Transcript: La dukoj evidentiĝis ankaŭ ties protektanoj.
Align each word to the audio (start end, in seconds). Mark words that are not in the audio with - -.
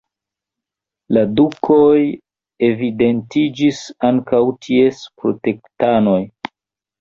La 1.17 1.21
dukoj 1.39 1.99
evidentiĝis 2.69 3.83
ankaŭ 4.09 4.41
ties 4.67 5.05
protektanoj. 5.21 6.19